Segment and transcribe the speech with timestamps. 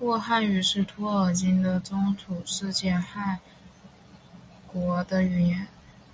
[0.00, 3.40] 洛汗语是托尔金的中土世界洛汗
[4.72, 5.68] 国的语言。